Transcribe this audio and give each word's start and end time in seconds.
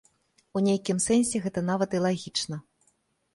У 0.59 0.61
нейкім 0.67 1.01
сэнсе 1.07 1.41
гэта 1.43 1.63
нават 1.69 1.93
і 1.99 2.01
лагічна. 2.07 2.61